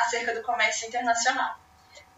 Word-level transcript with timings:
acerca 0.00 0.34
do 0.34 0.42
comércio 0.42 0.88
internacional, 0.88 1.58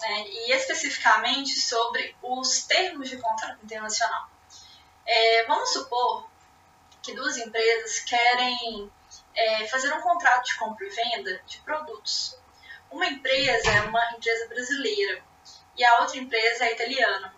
né? 0.01 0.25
e 0.27 0.53
especificamente 0.53 1.61
sobre 1.61 2.17
os 2.23 2.63
termos 2.65 3.09
de 3.09 3.17
contrato 3.17 3.59
internacional. 3.65 4.29
É, 5.07 5.47
vamos 5.47 5.73
supor 5.73 6.29
que 7.03 7.15
duas 7.15 7.37
empresas 7.39 8.01
querem 8.01 8.93
é, 9.35 9.67
fazer 9.69 9.93
um 9.93 10.01
contrato 10.01 10.45
de 10.45 10.57
compra 10.57 10.87
e 10.87 10.91
venda 10.91 11.43
de 11.47 11.59
produtos. 11.61 12.37
Uma 12.91 13.07
empresa 13.07 13.71
é 13.71 13.81
uma 13.83 14.13
empresa 14.13 14.49
brasileira 14.49 15.23
e 15.77 15.85
a 15.85 16.01
outra 16.01 16.19
empresa 16.19 16.65
é 16.65 16.73
italiana. 16.73 17.35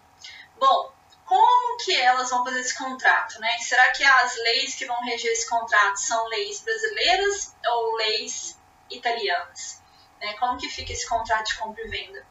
Bom, 0.59 0.93
como 1.25 1.77
que 1.79 1.95
elas 1.95 2.30
vão 2.30 2.45
fazer 2.45 2.61
esse 2.61 2.77
contrato, 2.77 3.38
né? 3.41 3.57
Será 3.61 3.93
que 3.93 4.02
as 4.02 4.36
leis 4.36 4.75
que 4.75 4.86
vão 4.86 5.00
reger 5.04 5.30
esse 5.30 5.48
contrato 5.48 5.96
são 5.96 6.27
leis 6.27 6.61
brasileiras 6.61 7.54
ou 7.64 7.96
leis 7.96 8.59
italianas? 8.91 9.79
Né? 10.21 10.35
Como 10.35 10.59
que 10.59 10.69
fica 10.69 10.93
esse 10.93 11.09
contrato 11.09 11.47
de 11.47 11.57
compra 11.57 11.83
e 11.85 11.89
venda? 11.89 12.27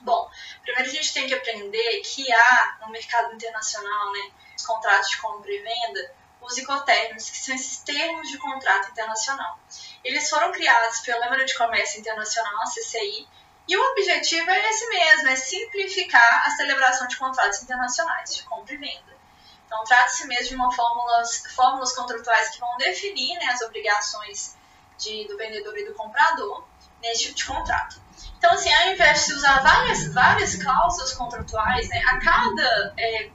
Bom, 0.00 0.30
primeiro 0.62 0.88
a 0.88 0.92
gente 0.92 1.12
tem 1.12 1.26
que 1.26 1.34
aprender 1.34 2.00
que 2.02 2.32
há 2.32 2.78
no 2.82 2.90
mercado 2.90 3.34
internacional, 3.34 4.12
né, 4.12 4.30
os 4.56 4.64
contratos 4.64 5.10
de 5.10 5.18
compra 5.18 5.50
e 5.50 5.58
venda, 5.58 6.14
os 6.40 6.56
icotérmicos, 6.56 7.30
que 7.30 7.36
são 7.36 7.54
esses 7.54 7.78
termos 7.80 8.28
de 8.28 8.38
contrato 8.38 8.90
internacional. 8.90 9.58
Eles 10.04 10.28
foram 10.30 10.52
criados 10.52 11.00
pela 11.00 11.24
Câmara 11.24 11.44
de 11.44 11.56
Comércio 11.56 12.00
Internacional, 12.00 12.62
a 12.62 12.66
CCI, 12.66 13.28
e 13.66 13.76
o 13.76 13.90
objetivo 13.90 14.50
é 14.50 14.70
esse 14.70 14.88
mesmo, 14.88 15.28
é 15.28 15.36
simplificar 15.36 16.46
a 16.46 16.50
celebração 16.52 17.06
de 17.06 17.16
contratos 17.16 17.62
internacionais 17.62 18.36
de 18.36 18.42
compra 18.44 18.74
e 18.74 18.78
venda. 18.78 19.18
Então, 19.66 19.84
trata-se 19.84 20.26
mesmo 20.26 20.48
de 20.48 20.54
uma 20.54 20.72
fórmulas, 20.72 21.42
fórmulas 21.54 21.92
contratuais 21.94 22.50
que 22.50 22.60
vão 22.60 22.76
definir 22.78 23.36
né, 23.38 23.46
as 23.46 23.60
obrigações 23.60 24.56
de, 24.96 25.26
do 25.28 25.36
vendedor 25.36 25.76
e 25.76 25.84
do 25.84 25.94
comprador 25.94 26.67
nesse 27.02 27.24
tipo 27.24 27.34
de 27.34 27.44
contrato. 27.44 28.00
Então, 28.38 28.52
assim, 28.52 28.72
ao 28.72 28.88
invés 28.88 29.26
de 29.26 29.34
usar 29.34 29.62
várias, 29.62 30.12
várias 30.12 30.54
cláusulas 30.56 31.12
contratuais, 31.12 31.88
né, 31.88 32.02
a 32.06 32.18
cada 32.20 32.94
é, 32.96 33.30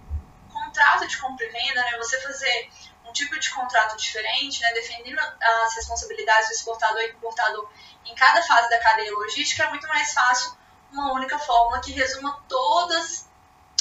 contrato 0.51 1.07
de 1.07 1.17
compra 1.17 1.45
e 1.45 1.49
venda, 1.49 1.81
né, 1.81 1.97
você 1.97 2.19
fazer 2.21 2.69
um 3.05 3.11
tipo 3.11 3.37
de 3.37 3.49
contrato 3.51 3.97
diferente, 3.97 4.61
né, 4.61 4.71
definindo 4.73 5.19
as 5.19 5.75
responsabilidades 5.75 6.49
do 6.49 6.53
exportador 6.53 7.01
e 7.01 7.09
importador 7.09 7.69
em 8.05 8.15
cada 8.15 8.41
fase 8.43 8.69
da 8.69 8.79
cadeia 8.79 9.11
logística, 9.11 9.63
é 9.63 9.69
muito 9.69 9.87
mais 9.87 10.13
fácil 10.13 10.55
uma 10.91 11.13
única 11.13 11.37
fórmula 11.39 11.81
que 11.81 11.91
resuma 11.91 12.43
todas 12.47 13.27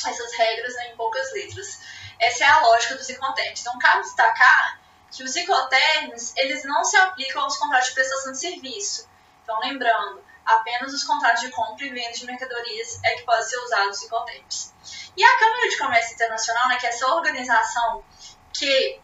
essas 0.05 0.33
regras 0.35 0.75
né, 0.75 0.93
em 0.93 0.97
poucas 0.97 1.33
letras. 1.33 1.81
Essa 2.19 2.45
é 2.45 2.47
a 2.49 2.61
lógica 2.61 2.97
dos 2.97 3.09
incoterms. 3.11 3.61
Então, 3.61 3.79
cabe 3.79 4.03
destacar 4.03 4.81
que 5.11 5.23
os 5.23 5.37
incoterms, 5.37 6.33
eles 6.37 6.65
não 6.65 6.83
se 6.85 6.97
aplicam 6.97 7.43
aos 7.43 7.57
contratos 7.59 7.89
de 7.89 7.95
prestação 7.95 8.33
de 8.33 8.39
serviço. 8.39 9.09
Então, 9.43 9.59
lembrando, 9.61 10.23
apenas 10.45 10.93
os 10.93 11.05
contratos 11.05 11.41
de 11.41 11.51
compra 11.51 11.85
e 11.85 11.91
venda 11.91 12.13
de 12.13 12.27
mercadorias 12.27 13.01
é 13.05 13.15
que 13.15 13.23
podem 13.23 13.43
ser 13.43 13.59
usados 13.59 13.99
os 13.99 14.05
incoterms. 14.05 14.75
E 15.17 15.25
a 15.25 15.39
Câmara 15.39 15.69
de 15.69 15.79
Comércio 15.79 16.15
Internacional, 16.15 16.69
né, 16.69 16.77
que 16.77 16.87
é 16.87 16.91
essa 16.91 17.07
organização 17.07 18.05
que 18.53 19.01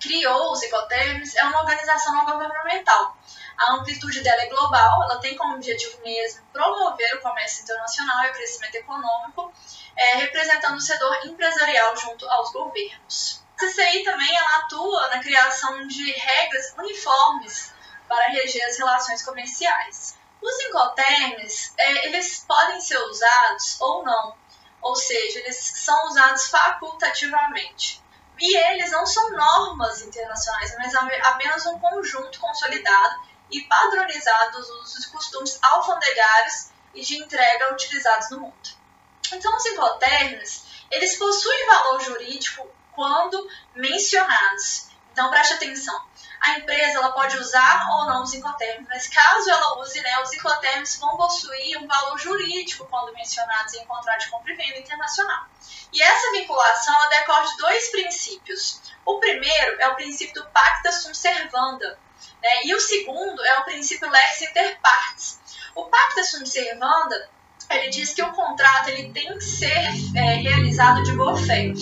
criou 0.00 0.52
os 0.52 0.62
Ecoterms 0.62 1.34
é 1.34 1.44
uma 1.44 1.62
organização 1.62 2.14
não 2.14 2.26
governamental. 2.26 3.16
A 3.56 3.72
amplitude 3.74 4.20
dela 4.20 4.42
é 4.42 4.48
global, 4.48 5.04
ela 5.04 5.20
tem 5.20 5.36
como 5.36 5.54
objetivo 5.54 5.98
mesmo 6.02 6.44
promover 6.52 7.14
o 7.16 7.20
comércio 7.20 7.62
internacional 7.62 8.24
e 8.24 8.30
o 8.30 8.32
crescimento 8.32 8.74
econômico, 8.74 9.52
é, 9.96 10.16
representando 10.16 10.76
o 10.76 10.80
setor 10.80 11.24
empresarial 11.24 11.96
junto 11.96 12.28
aos 12.28 12.52
governos. 12.52 13.42
A 13.56 13.66
CCI 13.66 14.02
também 14.02 14.36
ela 14.36 14.56
atua 14.56 15.08
na 15.08 15.20
criação 15.20 15.86
de 15.86 16.10
regras 16.12 16.74
uniformes 16.76 17.72
para 18.14 18.28
reger 18.28 18.64
as 18.64 18.78
relações 18.78 19.22
comerciais. 19.22 20.16
Os 20.40 20.60
incoterms, 20.66 21.72
é, 21.76 22.06
eles 22.06 22.44
podem 22.46 22.80
ser 22.80 22.98
usados 22.98 23.80
ou 23.80 24.04
não, 24.04 24.36
ou 24.80 24.94
seja, 24.94 25.40
eles 25.40 25.56
são 25.56 26.06
usados 26.06 26.46
facultativamente. 26.48 28.02
E 28.38 28.56
eles 28.56 28.90
não 28.92 29.06
são 29.06 29.30
normas 29.32 30.02
internacionais, 30.02 30.74
mas 30.76 30.94
apenas 30.94 31.66
um 31.66 31.78
conjunto 31.78 32.38
consolidado 32.38 33.20
e 33.50 33.62
padronizado 33.62 34.58
dos 34.58 34.68
usos 34.68 35.06
e 35.06 35.10
costumes 35.10 35.58
alfandegários 35.62 36.70
e 36.94 37.00
de 37.00 37.16
entrega 37.16 37.72
utilizados 37.72 38.30
no 38.30 38.40
mundo. 38.40 38.84
Então, 39.32 39.56
os 39.56 39.66
incoterms, 39.66 40.64
eles 40.90 41.16
possuem 41.16 41.66
valor 41.66 42.00
jurídico 42.00 42.68
quando 42.92 43.48
mencionados. 43.74 44.88
Então, 45.12 45.30
preste 45.30 45.54
atenção 45.54 46.13
a 46.44 46.58
empresa 46.58 46.98
ela 46.98 47.10
pode 47.12 47.38
usar 47.38 47.88
ou 47.90 48.04
não 48.04 48.22
os 48.22 48.34
incoterms, 48.34 48.86
mas 48.86 49.08
caso 49.08 49.50
ela 49.50 49.80
use, 49.80 49.98
né, 50.02 50.22
os 50.22 50.30
incoterms 50.34 50.98
vão 50.98 51.16
possuir 51.16 51.78
um 51.78 51.86
valor 51.86 52.18
jurídico 52.18 52.86
quando 52.90 53.14
mencionados 53.14 53.72
em 53.72 53.86
contrato 53.86 54.20
de 54.20 54.30
compra 54.30 54.52
e 54.52 54.56
venda 54.56 54.78
internacional. 54.78 55.46
E 55.90 56.02
essa 56.02 56.32
vinculação 56.32 56.94
ela 56.94 57.08
decorre 57.08 57.46
de 57.46 57.56
dois 57.56 57.90
princípios. 57.90 58.82
O 59.06 59.18
primeiro 59.20 59.80
é 59.80 59.88
o 59.88 59.94
princípio 59.94 60.34
do 60.34 60.50
pacta 60.50 60.92
sunt 60.92 61.16
servanda, 61.16 61.98
né, 62.42 62.64
e 62.64 62.74
o 62.74 62.80
segundo 62.80 63.42
é 63.42 63.60
o 63.60 63.64
princípio 63.64 64.10
lex 64.10 64.42
inter 64.42 64.78
partes. 64.82 65.40
O 65.74 65.84
pacta 65.86 66.22
sunt 66.24 66.46
servanda 66.46 67.30
ele 67.70 67.88
diz 67.88 68.12
que 68.12 68.22
o 68.22 68.32
contrato 68.32 68.88
ele 68.90 69.10
tem 69.10 69.32
que 69.32 69.44
ser 69.44 69.88
é, 70.14 70.34
realizado 70.36 71.02
de 71.02 71.12
boa 71.12 71.36
fé. 71.36 71.72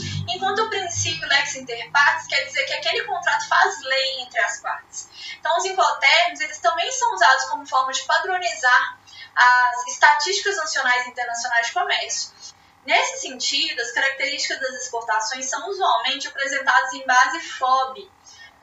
Enquanto 0.42 0.64
o 0.64 0.70
princípio 0.70 1.28
lex 1.28 1.54
inter 1.54 1.88
partes 1.92 2.26
quer 2.26 2.44
dizer 2.44 2.64
que 2.64 2.72
aquele 2.72 3.04
contrato 3.04 3.46
faz 3.46 3.80
lei 3.80 4.22
entre 4.22 4.40
as 4.40 4.60
partes. 4.60 5.08
Então, 5.38 5.56
os 5.56 5.64
incoterms, 5.64 6.40
eles 6.40 6.58
também 6.58 6.90
são 6.90 7.14
usados 7.14 7.44
como 7.44 7.64
forma 7.64 7.92
de 7.92 8.02
padronizar 8.02 8.98
as 9.36 9.86
estatísticas 9.86 10.56
nacionais 10.56 11.06
e 11.06 11.10
internacionais 11.10 11.68
de 11.68 11.72
comércio. 11.72 12.32
Nesse 12.84 13.20
sentido, 13.20 13.80
as 13.80 13.92
características 13.92 14.58
das 14.60 14.82
exportações 14.82 15.48
são 15.48 15.68
usualmente 15.68 16.26
apresentadas 16.26 16.92
em 16.92 17.06
base 17.06 17.38
FOB. 17.38 18.10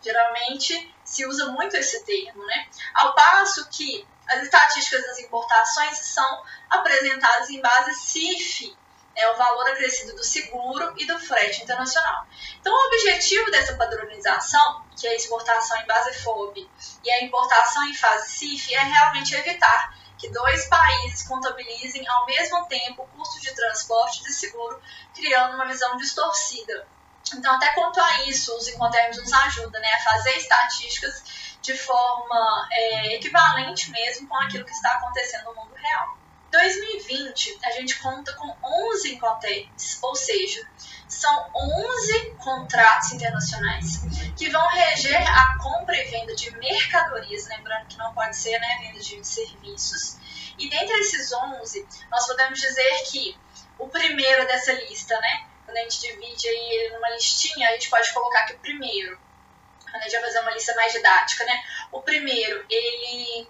Geralmente 0.02 0.94
se 1.06 1.26
usa 1.26 1.46
muito 1.46 1.78
esse 1.78 2.04
termo, 2.04 2.46
né? 2.46 2.68
Ao 2.94 3.16
passo 3.16 3.70
que 3.70 4.06
as 4.28 4.44
estatísticas 4.44 5.06
das 5.06 5.20
importações 5.20 5.98
são 5.98 6.44
apresentadas 6.70 7.50
em 7.50 7.62
base 7.62 7.94
CIF, 7.94 8.78
é 9.20 9.32
o 9.32 9.38
valor 9.38 9.68
acrescido 9.70 10.16
do 10.16 10.24
seguro 10.24 10.94
e 10.98 11.06
do 11.06 11.20
frete 11.20 11.62
internacional. 11.64 12.26
Então, 12.60 12.74
o 12.74 12.88
objetivo 12.88 13.52
dessa 13.52 13.76
padronização, 13.76 14.86
que 14.98 15.06
é 15.06 15.12
a 15.12 15.16
exportação 15.16 15.78
em 15.78 15.86
base 15.86 16.14
FOB 16.24 16.70
e 17.04 17.12
a 17.12 17.24
importação 17.24 17.84
em 17.86 17.94
fase 17.94 18.32
CIF, 18.32 18.74
é 18.74 18.84
realmente 18.84 19.36
evitar 19.36 19.94
que 20.18 20.30
dois 20.30 20.68
países 20.68 21.28
contabilizem 21.28 22.06
ao 22.08 22.26
mesmo 22.26 22.66
tempo 22.68 23.04
o 23.04 23.08
custo 23.18 23.40
de 23.42 23.54
transporte 23.54 24.22
e 24.28 24.32
seguro, 24.32 24.82
criando 25.14 25.56
uma 25.56 25.66
visão 25.66 25.96
distorcida. 25.98 26.88
Então, 27.34 27.56
até 27.56 27.74
quanto 27.74 28.00
a 28.00 28.24
isso, 28.24 28.56
os 28.56 28.68
Incoterms 28.68 29.18
nos 29.18 29.32
ajudam 29.32 29.82
né, 29.82 29.94
a 29.94 30.04
fazer 30.04 30.32
estatísticas 30.38 31.24
de 31.62 31.78
forma 31.78 32.68
é, 32.72 33.16
equivalente 33.16 33.92
mesmo 33.92 34.28
com 34.28 34.36
aquilo 34.38 34.66
que 34.66 34.72
está 34.72 34.94
acontecendo 34.94 35.46
no 35.46 35.56
mundo 35.56 35.76
real. 35.76 36.18
Em 36.50 36.58
2020, 36.58 37.60
a 37.64 37.72
gente 37.74 38.00
conta 38.00 38.34
com 38.34 38.56
11 38.92 39.14
Incoterms, 39.14 40.00
ou 40.02 40.16
seja, 40.16 40.68
são 41.08 41.52
11 41.56 42.32
contratos 42.38 43.12
internacionais 43.12 44.02
que 44.36 44.50
vão 44.50 44.68
reger 44.68 45.22
a 45.22 45.60
compra 45.60 45.96
e 45.96 46.06
venda 46.06 46.34
de 46.34 46.50
mercadorias, 46.58 47.48
lembrando 47.48 47.86
que 47.86 47.98
não 47.98 48.12
pode 48.16 48.36
ser 48.36 48.58
né, 48.58 48.80
venda 48.82 49.00
de 49.00 49.24
serviços. 49.24 50.18
E 50.58 50.68
dentre 50.68 51.00
esses 51.02 51.32
11, 51.32 51.88
nós 52.10 52.26
podemos 52.26 52.60
dizer 52.60 53.04
que 53.12 53.38
o 53.78 53.88
primeiro 53.88 54.48
dessa 54.48 54.74
lista, 54.74 55.20
né, 55.20 55.46
quando 55.66 55.78
a 55.78 55.82
gente 55.82 56.02
divide 56.02 56.48
aí 56.48 56.90
numa 56.94 57.12
listinha, 57.12 57.70
a 57.70 57.74
gente 57.74 57.92
pode 57.92 58.12
colocar 58.12 58.46
que 58.46 58.54
o 58.54 58.60
primeiro, 58.60 59.20
quando 59.84 59.98
a 59.98 60.02
gente 60.02 60.14
vai 60.14 60.22
fazer 60.22 60.40
uma 60.40 60.52
lista 60.52 60.74
mais 60.74 60.92
didática, 60.94 61.46
né? 61.46 61.64
O 61.92 62.02
primeiro, 62.02 62.66
ele 62.68 63.48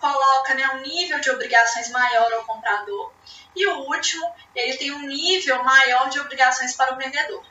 coloca 0.00 0.54
né, 0.54 0.66
um 0.74 0.80
nível 0.80 1.20
de 1.20 1.30
obrigações 1.30 1.90
maior 1.90 2.32
ao 2.32 2.44
comprador. 2.44 3.12
E 3.54 3.66
o 3.66 3.80
último, 3.80 4.34
ele 4.54 4.76
tem 4.76 4.92
um 4.92 5.06
nível 5.06 5.62
maior 5.62 6.08
de 6.08 6.18
obrigações 6.18 6.74
para 6.74 6.94
o 6.94 6.96
vendedor. 6.96 7.44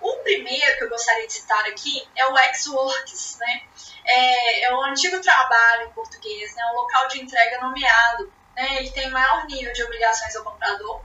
O 0.00 0.16
primeiro 0.18 0.76
que 0.76 0.84
eu 0.84 0.90
gostaria 0.90 1.26
de 1.26 1.32
citar 1.32 1.64
aqui 1.66 2.06
é 2.14 2.26
o 2.26 2.38
ex-works, 2.38 3.38
né? 3.38 3.62
É, 4.04 4.64
é, 4.64 4.74
o 4.74 4.82
antigo 4.82 5.18
trabalho 5.20 5.86
em 5.86 5.92
português, 5.92 6.54
né? 6.54 6.62
O 6.72 6.82
local 6.82 7.08
de 7.08 7.22
entrega 7.22 7.60
nomeado. 7.60 8.30
Né? 8.54 8.76
Ele 8.78 8.90
tem 8.90 9.10
maior 9.10 9.46
nível 9.46 9.72
de 9.72 9.82
obrigações 9.82 10.36
ao 10.36 10.44
comprador. 10.44 11.02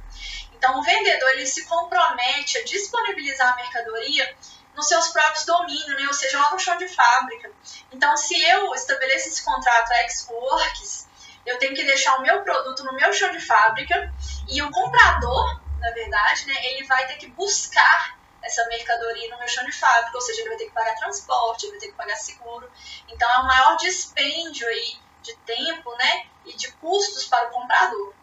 Então, 0.54 0.78
o 0.78 0.84
vendedor 0.84 1.30
ele 1.30 1.46
se 1.46 1.66
compromete 1.66 2.58
a 2.58 2.66
disponibilizar 2.66 3.54
a 3.54 3.56
mercadoria 3.56 4.36
nos 4.80 4.88
seus 4.88 5.10
próprios 5.10 5.46
domínios, 5.46 5.88
né? 5.88 6.08
ou 6.08 6.14
seja, 6.14 6.40
lá 6.40 6.52
no 6.52 6.60
chão 6.60 6.78
de 6.78 6.88
fábrica. 6.88 7.52
Então, 7.92 8.16
se 8.16 8.42
eu 8.42 8.74
estabeleço 8.74 9.28
esse 9.28 9.44
contrato 9.44 9.92
ex-works, 9.92 11.08
eu 11.46 11.60
tenho 11.60 11.76
que 11.76 11.84
deixar 11.84 12.18
o 12.18 12.22
meu 12.22 12.42
produto 12.44 12.86
no 12.86 12.94
meu 12.94 13.12
chão 13.12 13.30
de 13.32 13.42
fábrica 13.42 14.14
e 14.48 14.62
o 14.62 14.72
comprador, 14.72 15.62
na 15.80 15.92
verdade, 15.92 16.48
né, 16.48 16.56
ele 16.68 16.88
vai 16.88 17.06
ter 17.08 17.16
que 17.16 17.28
buscar 17.28 18.18
essa 18.42 18.66
mercadoria 18.68 19.30
no 19.32 19.38
meu 19.38 19.48
chão 19.50 19.66
de 19.66 19.72
fábrica, 19.74 20.16
ou 20.16 20.22
seja, 20.22 20.40
ele 20.40 20.50
vai 20.50 20.58
ter 20.58 20.66
que 20.66 20.72
pagar 20.72 20.96
transporte, 20.96 21.66
ele 21.66 21.72
vai 21.74 21.80
ter 21.82 21.88
que 21.88 21.98
pagar 21.98 22.16
seguro. 22.16 22.72
Então, 23.10 23.30
é 23.30 23.40
o 23.40 23.48
maior 23.48 23.76
dispêndio 23.76 24.66
aí 24.66 24.98
de 25.22 25.36
tempo 25.40 25.94
né, 25.98 26.26
e 26.46 26.56
de 26.56 26.72
custos 26.74 27.26
para 27.26 27.50
o 27.50 27.52
comprador. 27.52 28.14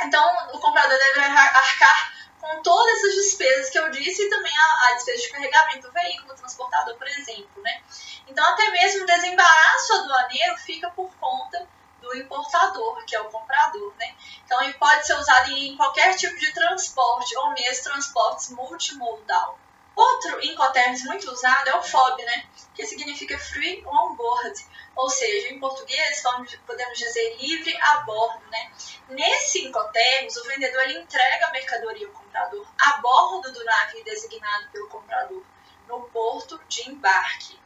Então, 0.00 0.36
o 0.52 0.60
comprador 0.60 0.96
deve 0.96 1.20
arcar 1.20 2.15
com 2.40 2.62
todas 2.62 2.98
essas 2.98 3.14
despesas 3.14 3.70
que 3.70 3.78
eu 3.78 3.90
disse 3.90 4.22
e 4.22 4.30
também 4.30 4.52
a, 4.56 4.88
a 4.88 4.94
despesa 4.94 5.22
de 5.22 5.28
carregamento 5.30 5.88
do 5.88 5.92
veículo, 5.92 6.34
transportador, 6.34 6.96
por 6.96 7.08
exemplo. 7.08 7.62
Né? 7.62 7.82
Então, 8.28 8.44
até 8.44 8.70
mesmo 8.70 9.02
o 9.02 9.06
desembaraço 9.06 9.92
aduaneiro 9.94 10.56
fica 10.58 10.90
por 10.90 11.10
conta 11.16 11.66
do 12.00 12.16
importador, 12.16 13.04
que 13.04 13.16
é 13.16 13.20
o 13.20 13.30
comprador. 13.30 13.94
Né? 13.98 14.14
Então, 14.44 14.62
ele 14.62 14.74
pode 14.74 15.06
ser 15.06 15.14
usado 15.14 15.50
em 15.50 15.76
qualquer 15.76 16.14
tipo 16.14 16.36
de 16.36 16.52
transporte, 16.52 17.36
ou 17.36 17.50
mesmo 17.50 17.84
transportes 17.84 18.50
multimodal. 18.50 19.58
Outro 19.94 20.44
Incoterms 20.44 21.04
muito 21.04 21.30
usado 21.30 21.68
é 21.68 21.76
o 21.76 21.82
FOB, 21.82 22.22
né? 22.22 22.46
que 22.74 22.86
significa 22.86 23.38
Free 23.38 23.82
On 23.86 24.14
Board, 24.14 24.66
ou 24.96 25.10
seja, 25.10 25.50
em 25.50 25.60
português 25.60 26.22
podemos 26.66 26.98
dizer 26.98 27.36
livre 27.36 27.76
a 27.80 27.98
bordo. 27.98 28.42
Né? 28.50 28.72
Nesse 29.10 29.66
Incoterms, 29.66 30.36
o 30.38 30.44
vendedor 30.44 30.82
ele 30.84 30.98
entrega 30.98 31.46
a 31.46 31.50
mercadoria 31.50 32.06
ao 32.06 32.12
comprador 32.14 32.66
a 32.78 32.96
bordo 32.98 33.52
do 33.52 33.62
navio 33.62 34.02
designado 34.04 34.70
pelo 34.70 34.88
comprador, 34.88 35.42
no 35.86 36.00
porto 36.08 36.58
de 36.66 36.90
embarque. 36.90 37.60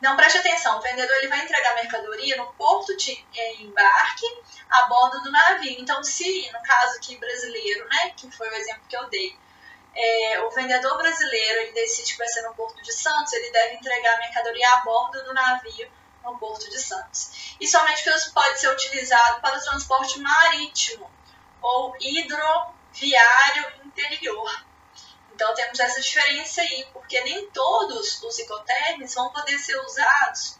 Não, 0.00 0.16
preste 0.16 0.38
atenção, 0.38 0.78
o 0.78 0.80
vendedor 0.80 1.14
ele 1.18 1.28
vai 1.28 1.44
entregar 1.44 1.72
a 1.72 1.74
mercadoria 1.76 2.36
no 2.36 2.52
porto 2.54 2.96
de 2.96 3.24
embarque 3.60 4.26
a 4.68 4.86
bordo 4.86 5.22
do 5.22 5.30
navio. 5.30 5.76
Então, 5.78 6.02
se, 6.02 6.50
no 6.50 6.60
caso 6.62 6.96
aqui 6.96 7.16
brasileiro, 7.18 7.86
né, 7.88 8.12
que 8.16 8.28
foi 8.30 8.48
o 8.48 8.54
exemplo 8.54 8.82
que 8.88 8.96
eu 8.96 9.08
dei, 9.10 9.38
é, 9.94 10.40
o 10.40 10.50
vendedor 10.50 10.96
brasileiro 10.96 11.60
ele 11.60 11.72
decide 11.72 12.12
que 12.12 12.18
vai 12.18 12.26
ser 12.26 12.42
no 12.42 12.54
Porto 12.54 12.82
de 12.82 12.92
Santos, 12.92 13.32
ele 13.34 13.52
deve 13.52 13.74
entregar 13.74 14.14
a 14.14 14.18
mercadoria 14.18 14.72
a 14.72 14.76
bordo 14.78 15.22
do 15.22 15.34
navio 15.34 15.88
no 16.22 16.38
Porto 16.38 16.68
de 16.68 16.78
Santos. 16.78 17.56
E 17.60 17.66
somente 17.66 18.04
pode 18.32 18.60
ser 18.60 18.68
utilizado 18.68 19.40
para 19.40 19.58
o 19.58 19.62
transporte 19.62 20.18
marítimo 20.20 21.10
ou 21.60 21.94
hidroviário 22.00 23.72
interior. 23.84 24.64
Então 25.34 25.54
temos 25.54 25.78
essa 25.80 26.00
diferença 26.00 26.60
aí, 26.60 26.86
porque 26.92 27.20
nem 27.22 27.50
todos 27.50 28.22
os 28.22 28.38
ecotermes 28.38 29.14
vão 29.14 29.30
poder 29.30 29.58
ser 29.58 29.76
usados, 29.80 30.58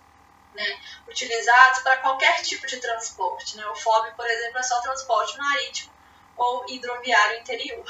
né, 0.54 0.80
utilizados 1.06 1.80
para 1.80 1.98
qualquer 1.98 2.42
tipo 2.42 2.66
de 2.66 2.78
transporte. 2.78 3.56
Né? 3.56 3.66
O 3.66 3.76
FOB, 3.76 4.12
por 4.12 4.26
exemplo, 4.26 4.58
é 4.58 4.62
só 4.62 4.80
transporte 4.80 5.36
marítimo 5.36 5.92
ou 6.36 6.64
hidroviário 6.68 7.40
interior. 7.40 7.84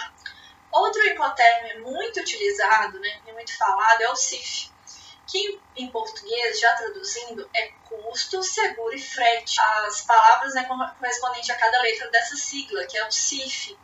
Outro 0.71 1.07
incoterm 1.07 1.83
muito 1.83 2.21
utilizado 2.21 2.99
né, 2.99 3.21
e 3.27 3.33
muito 3.33 3.57
falado 3.57 4.01
é 4.01 4.11
o 4.11 4.17
CIF, 4.17 4.72
que 5.33 5.59
em 5.77 5.89
português, 5.89 6.61
já 6.61 6.75
traduzindo, 6.75 7.49
é 7.55 7.73
custo, 7.89 8.43
seguro 8.43 8.95
e 8.95 9.01
frete. 9.01 9.59
As 9.87 10.03
palavras 10.03 10.53
né, 10.53 10.65
correspondentes 10.65 11.49
a 11.49 11.55
cada 11.55 11.81
letra 11.81 12.11
dessa 12.11 12.37
sigla, 12.37 12.85
que 12.85 12.99
é 12.99 13.09
o 13.09 13.11
CIF. 13.11 13.77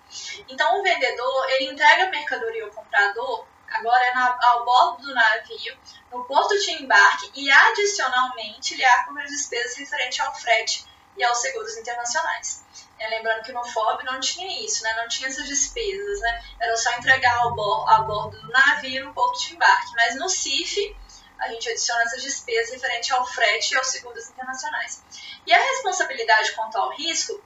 Então, 0.47 0.79
o 0.79 0.83
vendedor, 0.83 1.51
ele 1.53 1.73
entrega 1.73 2.05
a 2.05 2.11
mercadoria 2.11 2.65
ao 2.65 2.71
comprador, 2.71 3.47
agora 3.71 4.05
é 4.05 4.15
na, 4.15 4.39
ao 4.43 4.65
bordo 4.67 5.07
do 5.07 5.15
navio, 5.15 5.79
no 6.13 6.25
porto 6.25 6.59
de 6.59 6.71
embarque 6.83 7.31
e, 7.35 7.51
adicionalmente, 7.51 8.75
ele 8.75 8.85
arca 8.85 9.11
com 9.11 9.19
as 9.19 9.31
despesas 9.31 9.77
referentes 9.79 10.21
ao 10.21 10.35
frete 10.35 10.85
e 11.17 11.25
aos 11.25 11.39
seguros 11.39 11.77
internacionais. 11.79 12.63
É, 12.99 13.09
lembrando 13.09 13.43
que 13.43 13.53
no 13.53 13.65
FOB 13.65 14.05
não 14.05 14.21
tinha 14.21 14.65
isso, 14.65 14.83
né? 14.83 14.93
não 14.95 15.09
tinha 15.09 15.29
essas 15.29 15.47
despesas, 15.47 16.21
né? 16.21 16.43
era 16.61 16.77
só 16.77 16.91
entregar 16.93 17.39
ao 17.39 17.55
bordo, 17.55 17.89
a 17.91 18.01
bordo 18.03 18.41
do 18.41 18.49
navio 18.49 19.07
no 19.07 19.15
porto 19.15 19.39
de 19.41 19.55
embarque. 19.55 19.93
Mas 19.95 20.17
no 20.17 20.29
CIF, 20.29 20.97
a 21.39 21.49
gente 21.49 21.69
adiciona 21.69 22.03
essas 22.03 22.23
despesas 22.23 22.73
referente 22.73 23.13
ao 23.13 23.27
frete 23.27 23.75
e 23.75 23.77
aos 23.77 23.87
seguros 23.89 24.29
internacionais. 24.29 25.03
E 25.47 25.53
a 25.53 25.59
responsabilidade 25.59 26.53
quanto 26.53 26.77
ao 26.77 26.91
risco, 26.91 27.43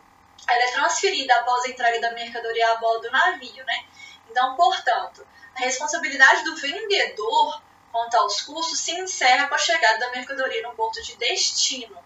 ela 0.49 0.63
é 0.63 0.73
transferida 0.73 1.35
após 1.37 1.65
a 1.65 1.69
entrega 1.69 2.01
da 2.01 2.13
mercadoria 2.13 2.73
a 2.73 2.77
bordo 2.77 3.03
do 3.03 3.11
navio, 3.11 3.65
né? 3.65 3.85
Então, 4.31 4.57
portanto, 4.57 5.27
a 5.55 5.61
responsabilidade 5.61 6.45
do 6.45 6.57
vendedor 6.57 7.63
quanto 7.93 8.17
aos 8.17 8.41
custos 8.41 8.81
se 8.81 8.93
encerra 8.93 9.47
com 9.49 9.55
a 9.55 9.59
chegada 9.59 9.99
da 9.99 10.11
mercadoria 10.11 10.63
no 10.63 10.75
ponto 10.75 11.01
de 11.03 11.15
destino. 11.17 11.97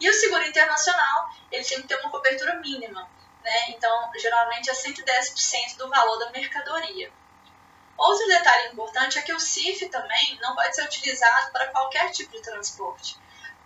E 0.00 0.10
o 0.10 0.12
seguro 0.12 0.44
internacional, 0.44 1.30
ele 1.50 1.64
tem 1.64 1.80
que 1.80 1.88
ter 1.88 1.96
uma 2.00 2.10
cobertura 2.10 2.56
mínima, 2.56 3.08
né? 3.42 3.70
Então, 3.70 4.10
geralmente 4.18 4.68
é 4.68 4.74
110% 4.74 5.76
do 5.76 5.88
valor 5.88 6.18
da 6.18 6.30
mercadoria. 6.30 7.12
Outro 7.98 8.26
detalhe 8.28 8.68
importante 8.68 9.18
é 9.18 9.22
que 9.22 9.32
o 9.32 9.40
CIF 9.40 9.88
também 9.88 10.38
não 10.40 10.54
pode 10.54 10.74
ser 10.74 10.84
utilizado 10.84 11.50
para 11.50 11.66
qualquer 11.66 12.10
tipo 12.12 12.30
de 12.30 12.40
transporte. 12.40 13.18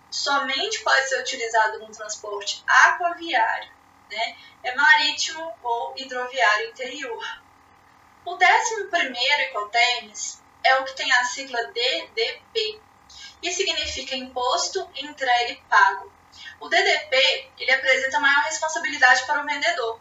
Somente 0.09 0.79
pode 0.79 1.07
ser 1.07 1.21
utilizado 1.21 1.79
no 1.79 1.91
transporte 1.91 2.63
aquaviário, 2.67 3.71
né? 4.09 4.35
é 4.63 4.75
marítimo 4.75 5.53
ou 5.61 5.93
hidroviário 5.97 6.69
interior. 6.69 7.41
O 8.25 8.33
11 8.33 8.87
primeiro 8.89 9.43
é 10.63 10.75
o 10.79 10.85
que 10.85 10.95
tem 10.95 11.11
a 11.11 11.23
sigla 11.25 11.61
DDP, 11.65 12.81
e 13.43 13.51
significa 13.51 14.15
Imposto 14.15 14.89
Entregue 14.95 15.61
Pago. 15.69 16.11
O 16.59 16.69
DDP 16.69 17.51
ele 17.59 17.71
apresenta 17.71 18.19
maior 18.19 18.43
responsabilidade 18.45 19.25
para 19.25 19.43
o 19.43 19.45
vendedor, 19.45 19.99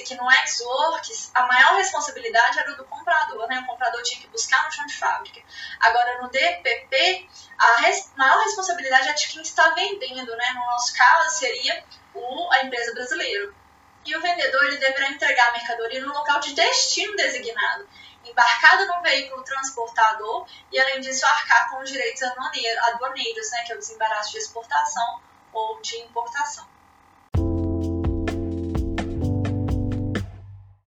Lembre-se 0.00 0.02
que 0.02 0.14
no 0.14 0.30
Ex-Works, 0.30 1.30
a 1.34 1.46
maior 1.46 1.74
responsabilidade 1.76 2.58
era 2.58 2.74
do 2.74 2.84
comprador, 2.84 3.46
né? 3.48 3.60
O 3.60 3.66
comprador 3.66 4.02
tinha 4.02 4.20
que 4.20 4.28
buscar 4.28 4.64
no 4.64 4.72
chão 4.72 4.86
de 4.86 4.96
fábrica. 4.96 5.40
Agora, 5.80 6.22
no 6.22 6.28
DPP, 6.28 7.28
a 7.58 7.80
res 7.80 8.10
maior 8.16 8.42
responsabilidade 8.42 9.08
é 9.08 9.12
de 9.12 9.28
quem 9.28 9.42
está 9.42 9.70
vendendo, 9.70 10.34
né? 10.36 10.52
No 10.54 10.64
nosso 10.66 10.94
caso, 10.94 11.38
seria 11.38 11.84
o, 12.14 12.52
a 12.52 12.64
empresa 12.64 12.94
brasileira. 12.94 13.52
E 14.04 14.16
o 14.16 14.20
vendedor 14.20 14.64
ele 14.64 14.78
deverá 14.78 15.10
entregar 15.10 15.48
a 15.48 15.52
mercadoria 15.52 16.00
no 16.00 16.12
local 16.12 16.40
de 16.40 16.54
destino 16.54 17.14
designado, 17.16 17.86
embarcado 18.24 18.86
no 18.86 19.02
veículo 19.02 19.44
transportador 19.44 20.46
e, 20.72 20.80
além 20.80 21.00
disso, 21.00 21.26
arcar 21.26 21.70
com 21.70 21.80
os 21.80 21.90
direitos 21.90 22.22
aduaneiros, 22.22 23.50
né? 23.50 23.64
Que 23.66 23.72
é 23.72 23.74
o 23.74 23.78
desembaraço 23.78 24.32
de 24.32 24.38
exportação 24.38 25.20
ou 25.52 25.80
de 25.82 25.96
importação. 25.98 26.69